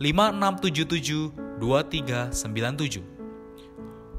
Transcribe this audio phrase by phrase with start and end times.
[0.00, 3.04] 5677 2397.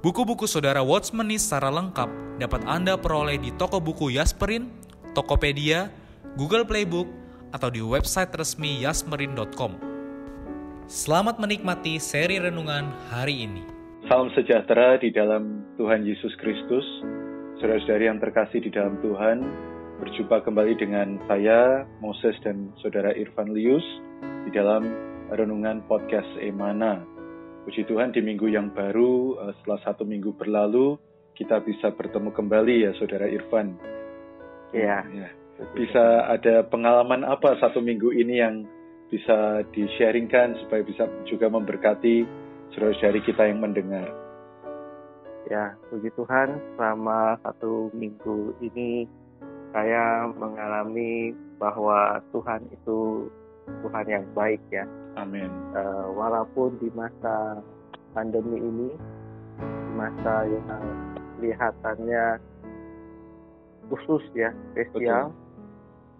[0.05, 4.69] Buku-buku saudara Watchmeni secara lengkap dapat Anda peroleh di toko buku Yasmerin,
[5.17, 5.89] Tokopedia,
[6.37, 7.09] Google Playbook,
[7.49, 9.73] atau di website resmi yasmerin.com.
[10.85, 13.65] Selamat menikmati seri renungan hari ini.
[14.05, 16.85] Salam sejahtera di dalam Tuhan Yesus Kristus.
[17.57, 19.41] Saudara-saudari yang terkasih di dalam Tuhan,
[19.97, 23.85] berjumpa kembali dengan saya, Moses dan saudara Irfan Lius
[24.45, 26.99] di dalam renungan podcast Emana.
[27.63, 30.99] Puji Tuhan di minggu yang baru, eh, setelah satu minggu berlalu,
[31.39, 33.79] kita bisa bertemu kembali ya saudara Irfan.
[34.75, 35.07] Iya.
[35.15, 35.29] Ya.
[35.77, 38.65] Bisa ada pengalaman apa satu minggu ini yang
[39.07, 42.25] bisa di-sharingkan supaya bisa juga memberkati
[42.73, 44.07] saudara-saudari kita yang mendengar.
[45.51, 49.05] Ya, puji Tuhan selama satu minggu ini
[49.75, 53.29] saya mengalami bahwa Tuhan itu
[53.83, 54.87] Tuhan yang baik ya.
[55.19, 55.51] Amin.
[55.75, 57.59] Uh, walaupun di masa
[58.15, 58.89] pandemi ini,
[59.95, 60.67] masa yang
[61.37, 62.39] kelihatannya
[63.91, 65.35] khusus ya, spesial,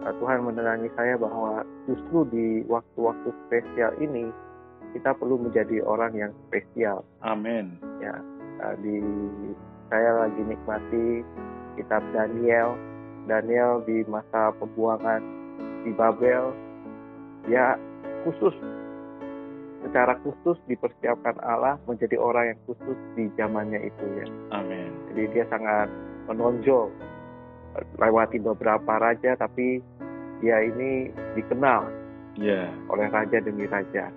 [0.04, 4.28] uh, Tuhan menerangi saya bahwa justru di waktu-waktu spesial ini
[4.92, 7.08] kita perlu menjadi orang yang spesial.
[7.24, 7.80] Amin.
[8.04, 8.20] Ya,
[8.60, 9.00] uh, di
[9.88, 11.24] saya lagi nikmati
[11.76, 12.76] kitab Daniel
[13.28, 15.22] Daniel di masa pembuangan
[15.84, 16.56] di Babel
[17.46, 17.76] dia
[18.24, 18.54] khusus
[19.92, 24.28] secara khusus dipersiapkan Allah menjadi orang yang khusus di zamannya itu ya.
[24.56, 24.88] Amin.
[25.12, 25.92] Jadi dia sangat
[26.32, 26.88] menonjol
[28.00, 29.84] lewati beberapa raja tapi
[30.40, 31.92] dia ini dikenal
[32.40, 32.72] yeah.
[32.88, 34.08] oleh raja demi raja.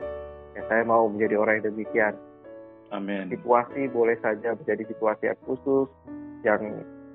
[0.54, 2.14] Ya, saya mau menjadi orang yang demikian.
[2.94, 3.26] Amin.
[3.34, 5.90] Situasi boleh saja menjadi situasi yang khusus
[6.46, 6.62] yang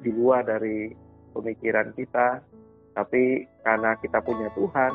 [0.04, 0.92] di luar dari
[1.32, 2.44] pemikiran kita,
[2.92, 4.92] tapi karena kita punya Tuhan,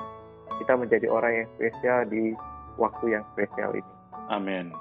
[0.61, 2.37] kita menjadi orang yang spesial di
[2.77, 3.93] waktu yang spesial ini.
[4.31, 4.73] Amin.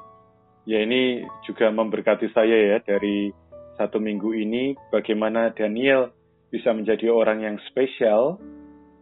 [0.63, 3.31] Ya ini juga memberkati saya ya dari
[3.75, 6.13] satu minggu ini bagaimana Daniel
[6.47, 8.39] bisa menjadi orang yang spesial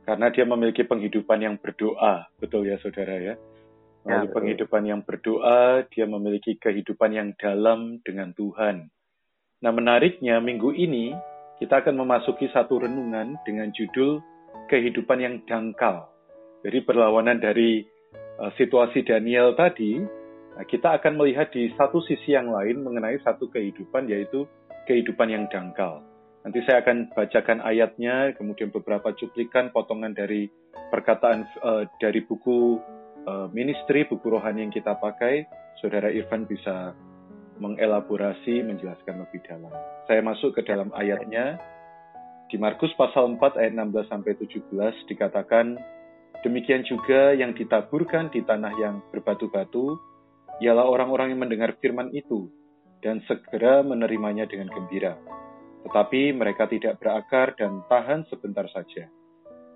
[0.07, 3.35] karena dia memiliki penghidupan yang berdoa, betul ya saudara ya.
[4.02, 8.90] Melalui ya, penghidupan yang berdoa, dia memiliki kehidupan yang dalam dengan Tuhan.
[9.62, 11.13] Nah menariknya minggu ini
[11.62, 14.18] kita akan memasuki satu renungan dengan judul
[14.66, 16.09] kehidupan yang dangkal.
[16.66, 17.85] Jadi berlawanan dari
[18.57, 20.02] situasi Daniel tadi,
[20.57, 24.50] nah, kita akan melihat di satu sisi yang lain mengenai satu kehidupan yaitu
[24.90, 26.02] kehidupan yang dangkal.
[26.41, 30.50] Nanti saya akan bacakan ayatnya, kemudian beberapa cuplikan potongan dari
[30.90, 32.81] perkataan uh, dari buku
[33.29, 35.46] uh, ministry, buku rohani yang kita pakai.
[35.78, 36.97] Saudara Irfan bisa
[37.62, 39.69] mengelaborasi, menjelaskan lebih dalam.
[40.09, 41.62] Saya masuk ke dalam ayatnya.
[42.50, 45.78] Di Markus pasal 4 ayat 16 sampai 17 dikatakan,
[46.46, 49.97] demikian juga yang ditaburkan di tanah yang berbatu-batu,
[50.62, 52.50] ialah orang-orang yang mendengar firman itu
[53.02, 55.18] dan segera menerimanya dengan gembira.
[55.88, 59.09] Tetapi mereka tidak berakar dan tahan sebentar saja.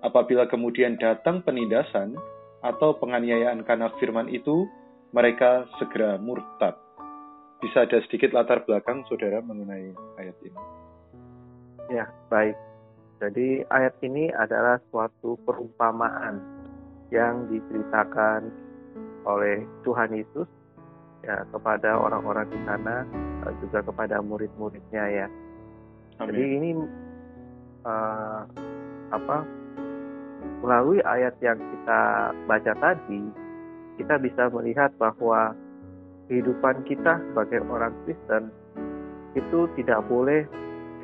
[0.06, 2.14] Apabila kemudian datang penindasan
[2.62, 4.70] atau penganiayaan karena firman itu,
[5.10, 6.78] mereka segera murtad
[7.60, 9.90] bisa ada sedikit latar belakang saudara mengenai
[10.20, 10.60] ayat ini?
[11.88, 12.56] Ya, baik.
[13.16, 16.36] Jadi ayat ini adalah suatu perumpamaan
[17.14, 18.50] yang diceritakan
[19.26, 20.48] oleh Tuhan Yesus
[21.26, 23.02] ya kepada orang-orang di sana
[23.46, 25.26] eh, juga kepada murid-muridnya ya.
[26.22, 26.32] Amin.
[26.32, 26.70] Jadi ini
[27.84, 28.42] uh,
[29.12, 29.38] apa
[30.62, 33.20] melalui ayat yang kita baca tadi
[34.00, 35.52] kita bisa melihat bahwa
[36.28, 38.50] kehidupan kita sebagai orang Kristen
[39.36, 40.48] itu tidak boleh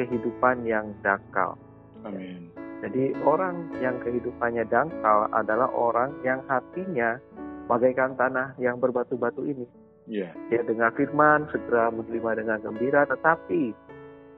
[0.01, 1.55] kehidupan yang dangkal.
[2.03, 2.49] Amin.
[2.83, 7.23] Jadi orang yang kehidupannya dangkal adalah orang yang hatinya
[7.71, 9.67] bagaikan tanah yang berbatu-batu ini.
[10.11, 10.35] Yeah.
[10.51, 13.71] Dia dengar firman, segera menerima dengan gembira, tetapi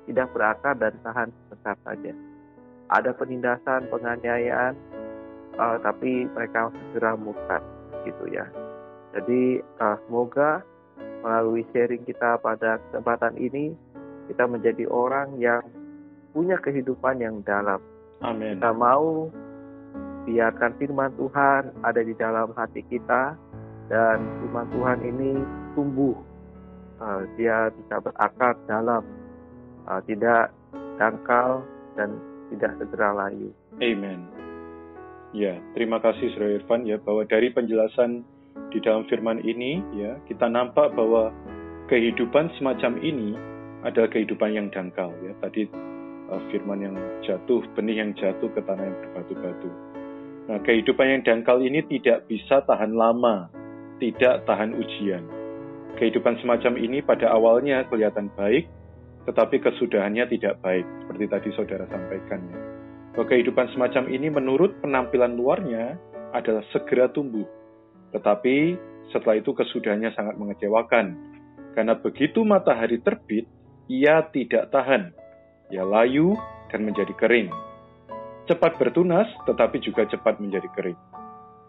[0.04, 2.12] tidak berakar dan tahan sebentar saja.
[2.92, 4.76] Ada penindasan, penganiayaan,
[5.56, 7.64] uh, tapi mereka segera murtad,
[8.04, 8.44] gitu ya.
[9.16, 10.60] Jadi uh, semoga
[11.24, 13.72] melalui sharing kita pada kesempatan ini
[14.28, 15.64] kita menjadi orang yang
[16.36, 17.80] punya kehidupan yang dalam.
[18.22, 18.60] Amin.
[18.60, 19.32] Kita mau
[20.24, 23.36] biarkan firman Tuhan ada di dalam hati kita
[23.88, 25.32] dan firman Tuhan ini
[25.74, 26.16] tumbuh.
[27.02, 29.02] Uh, dia bisa berakar dalam,
[29.90, 30.54] uh, tidak
[30.96, 31.66] dangkal
[31.98, 32.14] dan
[32.54, 33.50] tidak segera layu.
[33.82, 34.24] Amen.
[35.34, 38.22] Ya, terima kasih Saudara Irfan ya bahwa dari penjelasan
[38.70, 41.34] di dalam firman ini ya kita nampak bahwa
[41.90, 43.34] kehidupan semacam ini
[43.82, 45.34] adalah kehidupan yang dangkal ya.
[45.42, 45.66] Tadi
[46.30, 49.70] uh, firman yang jatuh, benih yang jatuh ke tanah yang berbatu-batu.
[50.44, 53.48] Nah, kehidupan yang dangkal ini tidak bisa tahan lama,
[53.96, 55.24] tidak tahan ujian.
[55.96, 58.68] Kehidupan semacam ini pada awalnya kelihatan baik,
[59.24, 62.44] tetapi kesudahannya tidak baik, seperti tadi saudara sampaikan.
[62.50, 62.60] Ya.
[63.16, 65.96] Bahwa kehidupan semacam ini menurut penampilan luarnya
[66.34, 67.46] adalah segera tumbuh,
[68.12, 68.76] tetapi
[69.14, 71.14] setelah itu kesudahannya sangat mengecewakan,
[71.72, 73.48] karena begitu matahari terbit,
[73.88, 75.14] ia tidak tahan,
[75.72, 76.36] ia layu
[76.68, 77.48] dan menjadi kering.
[78.44, 81.00] Cepat bertunas, tetapi juga cepat menjadi kering.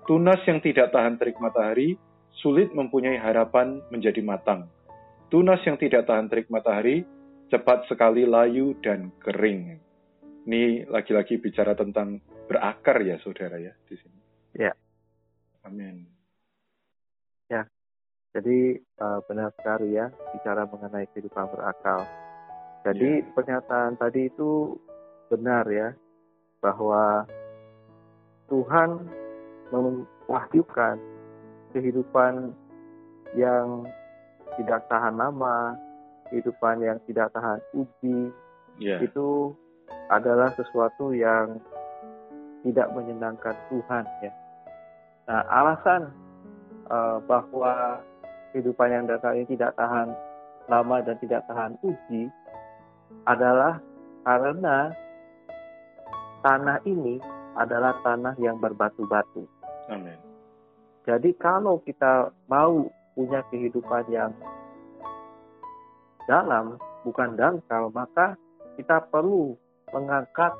[0.06, 1.97] Tunas yang tidak tahan terik matahari
[2.38, 4.68] sulit mempunyai harapan menjadi matang.
[5.33, 7.01] Tunas yang tidak tahan terik matahari
[7.50, 9.80] cepat sekali layu dan kering.
[10.45, 14.19] Ini lagi-lagi bicara tentang berakar ya saudara ya di sini.
[14.53, 14.74] Ya.
[15.65, 16.06] Amin.
[17.50, 17.65] Ya.
[18.36, 22.06] Jadi uh, benar sekali ya bicara mengenai kehidupan berakal.
[22.86, 23.28] Jadi ya.
[23.34, 24.78] pernyataan tadi itu
[25.34, 25.90] benar ya
[26.62, 27.26] bahwa
[28.46, 29.02] Tuhan
[29.74, 31.02] mewahyukan
[31.74, 32.54] kehidupan
[33.34, 33.90] yang
[34.56, 35.74] tidak tahan lama,
[36.30, 38.30] kehidupan yang tidak tahan uji,
[38.78, 39.02] yeah.
[39.02, 39.52] itu
[40.14, 41.58] adalah sesuatu yang
[42.62, 44.32] tidak menyenangkan Tuhan ya.
[45.26, 46.14] Nah, alasan
[46.94, 47.98] uh, bahwa
[48.54, 50.14] kehidupan yang datang ini tidak tahan
[50.70, 52.30] lama dan tidak tahan uji
[53.23, 53.79] adalah
[54.27, 54.91] karena
[56.44, 57.17] tanah ini
[57.56, 59.47] adalah tanah yang berbatu-batu.
[59.88, 60.19] Amin.
[61.06, 64.33] Jadi kalau kita mau punya kehidupan yang
[66.25, 68.33] dalam, bukan dangkal, maka
[68.75, 69.53] kita perlu
[69.94, 70.51] mengangkat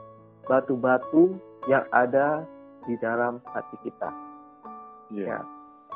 [0.46, 1.36] batu-batu
[1.66, 2.46] yang ada
[2.86, 4.10] di dalam hati kita.
[5.10, 5.26] Yeah.
[5.26, 5.40] Ya,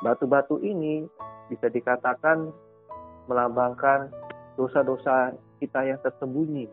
[0.01, 1.05] batu-batu ini
[1.53, 2.49] bisa dikatakan
[3.29, 4.09] melambangkan
[4.57, 6.65] dosa-dosa kita yang tersembunyi,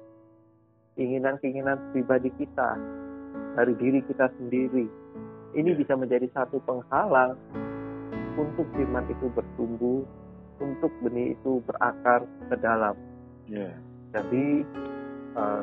[0.96, 2.78] keinginan-keinginan pribadi kita
[3.58, 4.86] dari diri kita sendiri,
[5.58, 7.36] ini bisa menjadi satu penghalang
[8.36, 10.04] untuk firman itu bertumbuh,
[10.60, 12.96] untuk benih itu berakar ke dalam.
[13.48, 13.76] Yeah.
[14.16, 14.64] Jadi
[15.36, 15.62] uh,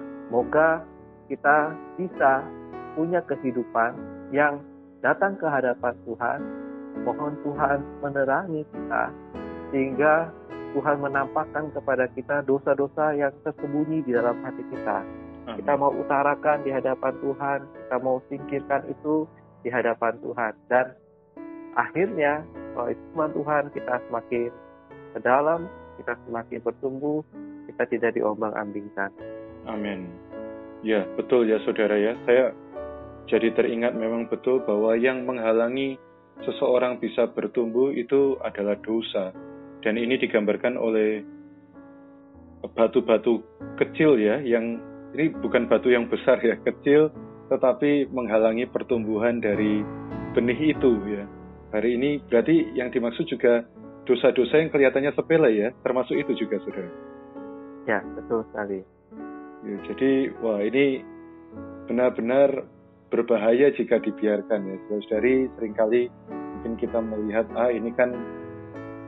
[1.30, 1.58] kita
[1.98, 2.46] bisa
[2.94, 3.98] punya kehidupan
[4.34, 4.62] yang
[5.02, 6.40] datang ke hadapan Tuhan.
[7.04, 9.04] Mohon Tuhan menerangi kita
[9.74, 10.30] sehingga
[10.74, 15.06] Tuhan menampakkan kepada kita dosa-dosa yang tersembunyi di dalam hati kita.
[15.46, 15.62] Amin.
[15.62, 19.30] Kita mau utarakan di hadapan Tuhan, kita mau singkirkan itu
[19.62, 20.54] di hadapan Tuhan.
[20.68, 20.86] Dan
[21.78, 22.42] akhirnya
[22.74, 24.50] oleh firman Tuhan kita semakin
[25.14, 25.70] ke dalam,
[26.02, 27.22] kita semakin bertumbuh,
[27.70, 29.14] kita tidak diombang-ambingkan.
[29.70, 30.10] Amin.
[30.84, 32.18] Ya, betul ya saudara ya.
[32.28, 32.52] Saya
[33.30, 35.96] jadi teringat memang betul bahwa yang menghalangi
[36.44, 39.32] seseorang bisa bertumbuh itu adalah dosa.
[39.84, 41.20] Dan ini digambarkan oleh
[42.64, 43.44] batu-batu
[43.76, 44.80] kecil ya, yang
[45.12, 47.12] ini bukan batu yang besar ya, kecil
[47.52, 49.84] tetapi menghalangi pertumbuhan dari
[50.32, 51.28] benih itu ya.
[51.76, 53.68] Hari ini berarti yang dimaksud juga
[54.08, 56.92] dosa-dosa yang kelihatannya sepele ya, termasuk itu juga saudara.
[57.84, 58.80] Ya, betul sekali.
[59.68, 61.04] Ya, jadi wah ini
[61.92, 62.64] benar-benar
[63.12, 64.76] berbahaya jika dibiarkan ya.
[64.88, 68.16] Saudari sering kali mungkin kita melihat ah ini kan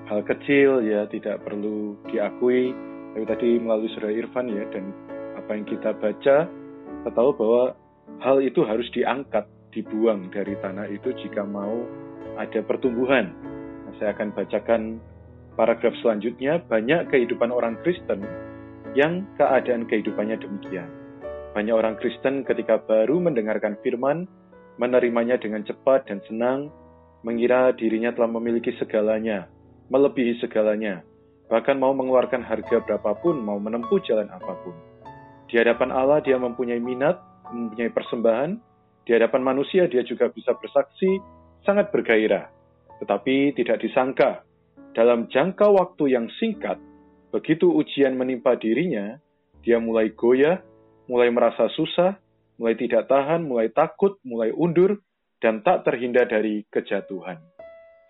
[0.05, 2.73] hal kecil ya tidak perlu diakui.
[3.15, 4.91] Tapi tadi melalui saudara Irfan ya dan
[5.39, 6.37] apa yang kita baca
[7.05, 7.63] kita tahu bahwa
[8.19, 11.85] hal itu harus diangkat, dibuang dari tanah itu jika mau
[12.35, 13.31] ada pertumbuhan.
[13.87, 14.99] Nah, saya akan bacakan
[15.55, 16.59] paragraf selanjutnya.
[16.67, 18.25] Banyak kehidupan orang Kristen
[18.99, 20.89] yang keadaan kehidupannya demikian.
[21.55, 24.27] Banyak orang Kristen ketika baru mendengarkan firman,
[24.75, 26.67] menerimanya dengan cepat dan senang,
[27.23, 29.47] mengira dirinya telah memiliki segalanya,
[29.89, 31.05] melebihi segalanya,
[31.49, 34.75] bahkan mau mengeluarkan harga berapapun, mau menempuh jalan apa pun.
[35.45, 37.21] Di hadapan Allah dia mempunyai minat,
[37.53, 38.57] mempunyai persembahan,
[39.05, 41.21] di hadapan manusia dia juga bisa bersaksi
[41.61, 42.49] sangat bergairah.
[43.01, 44.41] Tetapi tidak disangka,
[44.95, 46.79] dalam jangka waktu yang singkat,
[47.29, 49.19] begitu ujian menimpa dirinya,
[49.61, 50.63] dia mulai goyah,
[51.05, 52.17] mulai merasa susah,
[52.57, 54.97] mulai tidak tahan, mulai takut, mulai undur,
[55.43, 57.37] dan tak terhindar dari kejatuhan.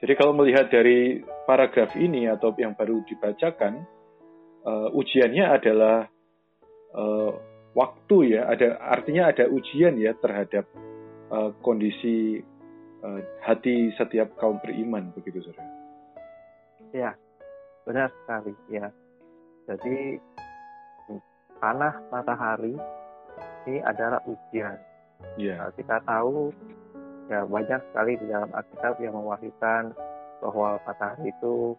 [0.03, 3.87] Jadi kalau melihat dari paragraf ini atau yang baru dibacakan,
[4.67, 5.97] uh, ujiannya adalah
[6.91, 7.31] uh,
[7.71, 10.67] waktu ya, ada artinya ada ujian ya terhadap
[11.31, 12.43] uh, kondisi
[13.01, 15.71] uh, hati setiap kaum beriman begitu saudara.
[16.91, 17.11] Ya,
[17.87, 18.91] benar sekali ya.
[19.65, 20.19] Jadi
[21.57, 22.75] tanah matahari
[23.65, 24.77] ini adalah ujian.
[25.39, 25.65] Ya.
[25.65, 26.53] Nah, kita tahu
[27.29, 29.94] ya banyak sekali di dalam Alkitab yang mewahyukan
[30.44, 31.74] bahwa matahari itu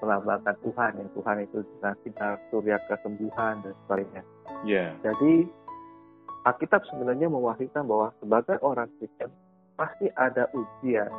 [0.00, 4.22] melambangkan Tuhan, yang Tuhan itu sinar surya kesembuhan dan sebagainya.
[4.64, 4.96] Yeah.
[5.04, 5.48] Jadi
[6.48, 9.28] Alkitab sebenarnya mewahyukan bahwa sebagai orang Kristen
[9.76, 11.12] pasti ada ujian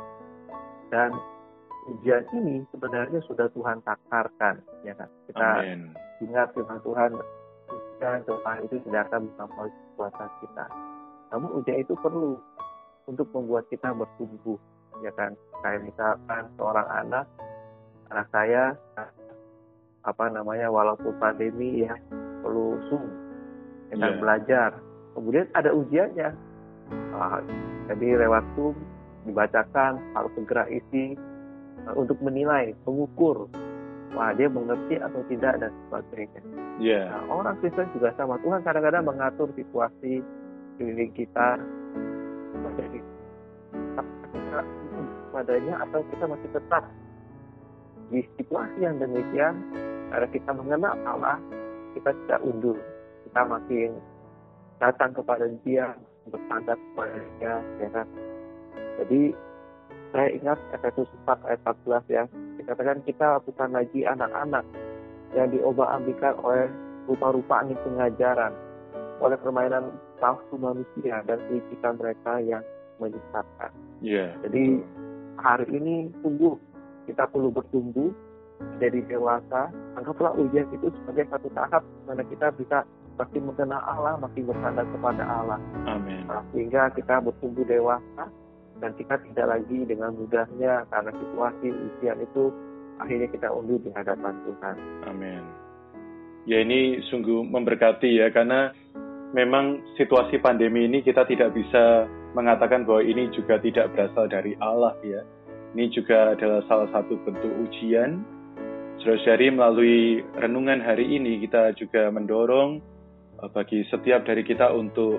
[0.90, 1.14] dan
[1.94, 5.10] ujian ini sebenarnya sudah Tuhan takarkan, ya kan?
[5.30, 5.94] Kita Amen.
[6.22, 7.10] ingat firman Tuhan,
[7.70, 10.66] ujian Tuhan itu tidak akan melampaui kekuatan kita.
[11.32, 12.38] Namun ujian itu perlu
[13.06, 14.58] untuk membuat kita bertumbuh,
[15.02, 15.34] ya kan?
[15.62, 17.26] Kayak misalkan seorang anak,
[18.10, 18.76] anak saya
[20.02, 21.94] apa namanya walaupun pandemi ya
[22.42, 23.06] perlu zoom
[23.94, 24.18] kita yeah.
[24.18, 24.70] belajar
[25.14, 26.28] kemudian ada ujiannya
[27.14, 27.38] uh,
[27.86, 28.74] jadi lewat zoom
[29.22, 31.14] dibacakan harus segera isi
[31.86, 33.46] uh, untuk menilai mengukur
[34.18, 36.42] wah dia mengerti atau tidak dan sebagainya
[36.82, 37.06] yeah.
[37.06, 40.18] nah, orang Kristen juga sama Tuhan kadang-kadang mengatur situasi
[40.82, 41.62] keliling kita
[45.42, 46.86] padanya atau kita masih tetap
[48.14, 49.58] di situasi yang demikian
[50.14, 51.42] karena kita mengenal Allah
[51.98, 52.78] kita tidak undur
[53.26, 53.90] kita makin
[54.78, 55.98] datang kepada dia
[56.30, 58.06] bertanda kepada dia ya kan
[59.02, 59.22] jadi
[60.14, 62.24] saya ingat Efesus 4 ayat 14 ya
[62.62, 64.62] dikatakan kita bukan lagi anak-anak
[65.34, 66.70] yang diobah-ambikan oleh
[67.10, 68.54] rupa-rupa angin pengajaran
[69.18, 69.90] oleh permainan
[70.22, 72.62] palsu manusia dan kelicikan mereka yang
[73.02, 73.74] menyesatkan.
[73.98, 74.34] Yeah.
[74.46, 74.84] Jadi
[75.40, 76.58] hari ini tunggu
[77.08, 78.10] kita perlu bertumbuh
[78.78, 79.70] jadi dewasa.
[79.98, 82.86] Anggaplah ujian itu sebagai satu tahap mana kita bisa
[83.20, 85.58] makin mengenal Allah makin bersandar kepada Allah.
[85.84, 86.24] Amin.
[86.26, 88.24] Nah, sehingga kita bertumbuh dewasa
[88.80, 92.50] dan kita tidak lagi dengan mudahnya karena situasi ujian itu
[92.98, 94.76] akhirnya kita undur di hadapan Tuhan.
[95.06, 95.42] Amin.
[96.48, 98.74] Ya ini sungguh memberkati ya karena
[99.30, 104.96] memang situasi pandemi ini kita tidak bisa mengatakan bahwa ini juga tidak berasal dari Allah
[105.04, 105.20] ya
[105.72, 108.20] ini juga adalah salah satu bentuk ujian.
[109.00, 112.76] Saudara-saudari melalui renungan hari ini kita juga mendorong
[113.40, 115.18] eh, bagi setiap dari kita untuk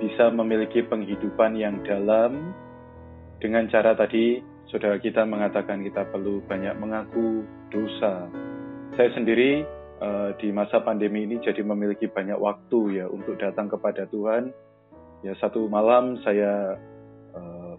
[0.00, 2.56] bisa memiliki penghidupan yang dalam
[3.38, 8.26] dengan cara tadi saudara kita mengatakan kita perlu banyak mengaku dosa.
[8.96, 9.68] Saya sendiri
[10.00, 14.71] eh, di masa pandemi ini jadi memiliki banyak waktu ya untuk datang kepada Tuhan.
[15.22, 16.74] Ya satu malam saya
[17.34, 17.74] uh,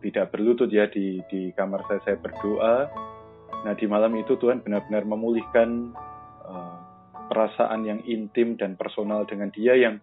[0.00, 2.88] tidak berlutut ya di di kamar saya saya berdoa.
[3.68, 5.92] Nah di malam itu Tuhan benar-benar memulihkan
[6.44, 6.76] uh,
[7.28, 10.00] perasaan yang intim dan personal dengan Dia yang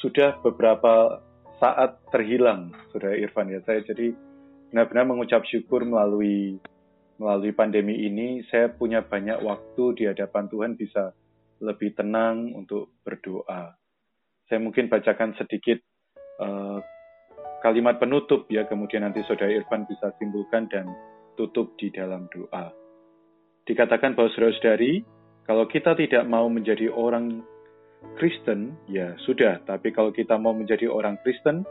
[0.00, 1.20] sudah beberapa
[1.60, 3.60] saat terhilang, saudara Irfan ya.
[3.64, 4.12] Saya jadi
[4.72, 6.60] benar-benar mengucap syukur melalui
[7.20, 11.12] melalui pandemi ini saya punya banyak waktu di hadapan Tuhan bisa
[11.62, 13.78] lebih tenang untuk berdoa.
[14.50, 15.78] Saya mungkin bacakan sedikit
[16.42, 16.78] uh,
[17.62, 20.90] kalimat penutup ya kemudian nanti saudara Irfan bisa simpulkan dan
[21.38, 22.74] tutup di dalam doa.
[23.62, 25.06] Dikatakan bahwa saudara-saudari,
[25.46, 27.46] kalau kita tidak mau menjadi orang
[28.18, 29.62] Kristen, ya sudah.
[29.62, 31.62] Tapi kalau kita mau menjadi orang Kristen,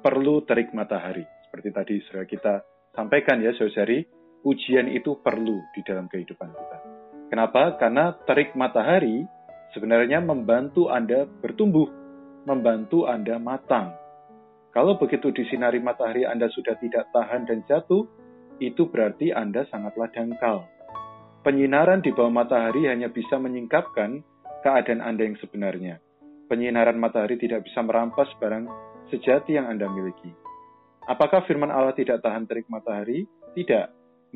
[0.00, 1.26] perlu terik matahari.
[1.50, 2.54] Seperti tadi saudara kita
[2.94, 4.06] sampaikan ya saudari,
[4.46, 6.78] ujian itu perlu di dalam kehidupan kita.
[7.26, 7.74] Kenapa?
[7.82, 9.26] Karena terik matahari
[9.74, 12.05] sebenarnya membantu Anda bertumbuh,
[12.46, 13.92] membantu Anda matang,
[14.76, 18.04] kalau begitu disinari matahari Anda sudah tidak tahan dan jatuh,
[18.60, 20.68] itu berarti Anda sangatlah dangkal.
[21.40, 24.20] Penyinaran di bawah matahari hanya bisa menyingkapkan
[24.60, 25.96] keadaan Anda yang sebenarnya.
[26.52, 28.68] Penyinaran matahari tidak bisa merampas barang
[29.08, 30.28] sejati yang Anda miliki.
[31.08, 33.24] Apakah firman Allah tidak tahan terik matahari?
[33.56, 33.86] Tidak.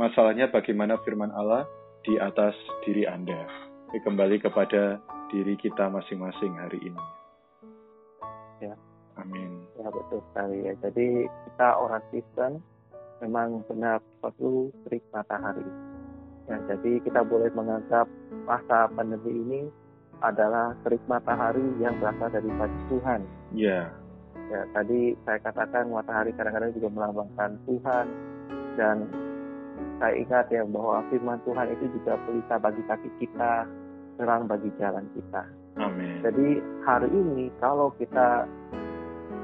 [0.00, 1.69] Masalahnya bagaimana firman Allah
[2.00, 2.57] di atas
[2.88, 3.45] diri Anda.
[3.93, 7.20] Kembali kepada diri kita masing-masing hari ini.
[9.21, 9.50] Amin.
[9.77, 10.73] Ya betul sekali ya.
[10.85, 12.53] Jadi kita orang Kristen
[13.21, 15.65] memang benar perlu terik matahari.
[16.49, 18.11] Ya, jadi kita boleh menganggap
[18.49, 19.61] masa pandemi ini
[20.21, 22.50] adalah terik matahari yang berasal dari
[22.91, 23.21] Tuhan.
[23.55, 23.93] Iya.
[24.50, 28.07] Ya, tadi saya katakan matahari kadang-kadang juga melambangkan Tuhan
[28.75, 29.07] dan
[30.03, 33.69] saya ingat ya bahwa firman Tuhan itu juga pelita bagi kaki kita,
[34.19, 35.43] terang bagi jalan kita.
[35.79, 36.19] Amin.
[36.25, 38.49] Jadi hari ini kalau kita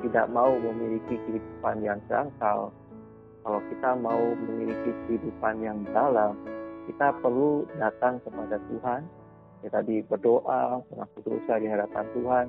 [0.07, 2.71] tidak mau memiliki kehidupan yang dangkal,
[3.43, 6.39] kalau kita mau memiliki kehidupan yang dalam,
[6.87, 9.03] kita perlu datang kepada Tuhan.
[9.63, 12.47] Kita tadi berdoa, mengaku dosa di hadapan Tuhan.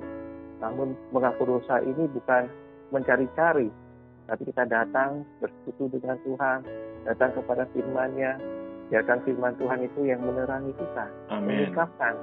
[0.62, 2.46] Namun mengaku dosa ini bukan
[2.94, 3.70] mencari-cari,
[4.26, 6.62] tapi kita datang bersekutu dengan Tuhan,
[7.06, 8.38] datang kepada firman-Nya,
[8.90, 11.68] biarkan firman Tuhan itu yang menerangi kita, Amin.
[11.68, 12.14] mengungkapkan,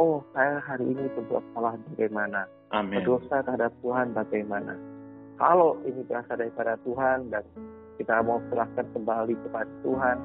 [0.00, 3.04] oh saya hari ini berbuat salah bagaimana, Amin.
[3.04, 4.72] berdosa terhadap Tuhan bagaimana.
[5.36, 7.44] Kalau ini berasal daripada Tuhan dan
[8.00, 10.16] kita mau serahkan kembali kepada Tuhan,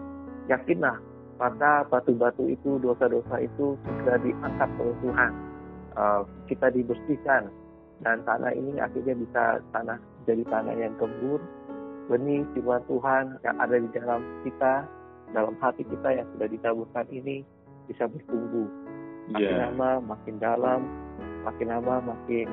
[0.48, 0.96] yakinlah
[1.36, 5.32] maka batu-batu itu, dosa-dosa itu sudah diangkat oleh Tuhan.
[5.96, 7.51] Uh, kita dibersihkan
[8.03, 11.44] dan tanah ini akhirnya bisa tanah jadi tanah yang gembur.
[12.08, 14.88] Benih firman Tuhan yang ada di dalam kita,
[15.36, 17.44] dalam hati kita yang sudah ditaburkan ini
[17.91, 18.67] bisa bertumbuh.
[19.34, 19.70] Makin Ya.
[19.70, 20.82] lama makin dalam,
[21.41, 22.48] makin lama makin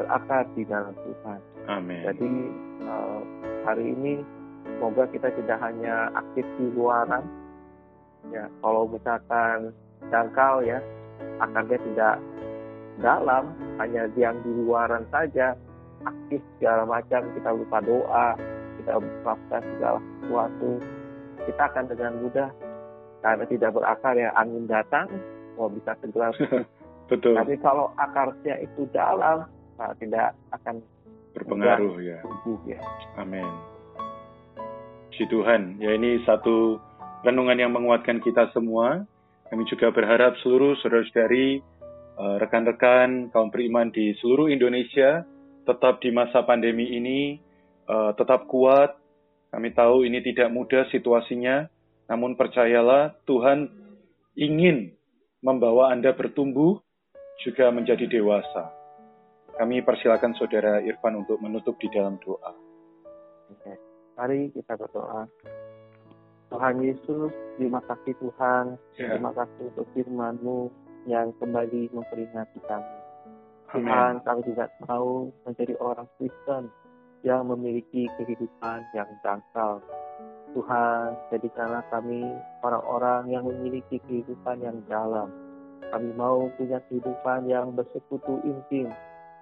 [0.00, 1.40] berakar di dalam Tuhan.
[1.68, 2.00] Amin.
[2.08, 2.30] Jadi
[2.88, 3.20] uh,
[3.68, 4.24] hari ini
[4.64, 7.24] semoga kita tidak hanya aktif di luaran.
[8.32, 9.72] Ya, kalau misalkan
[10.12, 10.80] dangkal ya,
[11.40, 12.16] akarnya tidak
[13.00, 15.56] dalam, hanya yang di luaran saja,
[16.04, 18.36] aktif segala macam, kita lupa doa,
[18.80, 20.70] kita melakukan segala sesuatu,
[21.48, 22.50] kita akan dengan mudah
[23.20, 25.08] karena tidak berakar ya angin datang,
[25.60, 26.32] mau bisa segera
[27.10, 27.36] Betul.
[27.36, 29.44] tapi kalau akarnya itu dalam,
[29.76, 30.80] nah, tidak akan
[31.34, 32.18] Berpengaruh ya.
[32.22, 32.80] tumbuh ya.
[33.18, 33.46] Amin.
[35.10, 35.78] Puji Tuhan.
[35.78, 36.78] Ya ini satu
[37.22, 39.06] renungan yang menguatkan kita semua.
[39.50, 41.58] Kami juga berharap seluruh saudara-saudari,
[42.18, 45.26] eh, rekan-rekan kaum beriman di seluruh Indonesia
[45.66, 47.38] tetap di masa pandemi ini
[47.90, 48.94] eh, tetap kuat.
[49.50, 51.66] Kami tahu ini tidak mudah situasinya,
[52.06, 53.66] namun percayalah Tuhan
[54.38, 54.94] ingin
[55.40, 56.80] membawa Anda bertumbuh
[57.40, 58.72] juga menjadi dewasa.
[59.56, 62.52] Kami persilakan saudara Irfan untuk menutup di dalam doa.
[63.52, 63.72] Oke.
[64.16, 65.28] Mari kita berdoa.
[66.50, 68.64] Tuhan Yesus, terima kasih Tuhan.
[68.98, 69.16] Ya.
[69.16, 70.68] Terima kasih untuk firman-Mu
[71.08, 72.96] yang kembali memperingati kami.
[73.70, 73.86] Amin.
[73.86, 76.68] Tuhan, kami tidak mau menjadi orang Kristen
[77.22, 79.78] yang memiliki kehidupan yang dangkal.
[80.50, 82.26] Tuhan, jadikanlah kami
[82.66, 85.30] orang-orang yang memiliki kehidupan yang dalam.
[85.94, 88.90] Kami mau punya kehidupan yang bersekutu intim,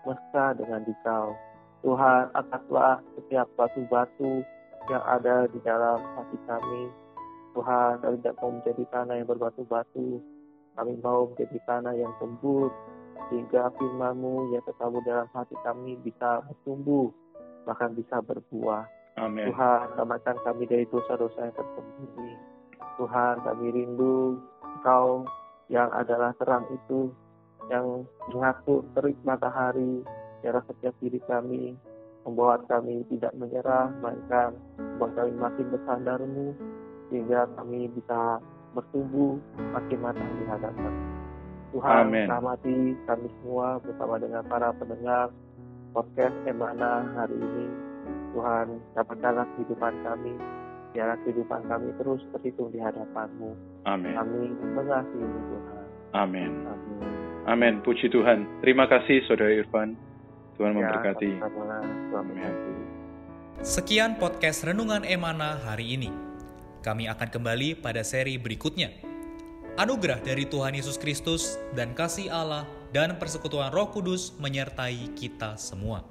[0.05, 1.33] mesra dengan Dikau.
[1.81, 4.45] Tuhan, angkatlah setiap batu-batu
[4.93, 6.93] yang ada di dalam hati kami.
[7.57, 10.09] Tuhan, kami tidak mau menjadi tanah yang berbatu-batu.
[10.77, 12.69] Kami mau menjadi tanah yang gembur,
[13.33, 17.09] sehingga firman-Mu yang tertabur dalam hati kami bisa bertumbuh,
[17.65, 18.98] bahkan bisa berbuah.
[19.19, 19.51] Amin.
[19.51, 22.33] Tuhan, selamatkan kami dari dosa-dosa yang tersembunyi.
[22.99, 24.39] Tuhan, kami rindu
[24.79, 25.27] Engkau
[25.69, 27.11] yang adalah terang itu,
[27.69, 30.07] yang mengatur terik matahari
[30.41, 31.75] dalam setiap diri kami,
[32.23, 36.47] membuat kami tidak menyerah, melainkan membuat kami makin bersandarmu,
[37.11, 38.39] sehingga kami bisa
[38.77, 39.41] bertumbuh
[39.75, 40.95] makin matang di hadapan.
[41.69, 45.29] Tuhan, rahmati kami semua bersama dengan para pendengar
[45.93, 47.88] podcast Emana hari ini.
[48.35, 50.35] Tuhan, dapatkanlah kehidupan kami,
[50.93, 53.51] biarlah kehidupan kami terus berhitung di hadapan-Mu.
[53.89, 54.15] Amin.
[54.15, 54.41] Kami
[54.75, 55.85] mengasihi Tuhan.
[56.17, 56.51] Amin.
[56.65, 57.01] Amin.
[57.49, 57.75] Amin.
[57.85, 58.45] Puji Tuhan.
[58.61, 59.97] Terima kasih Saudara Irfan.
[60.61, 61.29] Tuhan Ya, memberkati.
[61.39, 61.81] sama-sama.
[61.85, 62.37] Tuhan Amin.
[62.37, 62.73] memberkati.
[63.63, 66.11] Sekian podcast Renungan Emana hari ini.
[66.83, 68.89] Kami akan kembali pada seri berikutnya.
[69.79, 76.03] Anugerah dari Tuhan Yesus Kristus dan kasih Allah dan persekutuan Roh Kudus menyertai kita semua.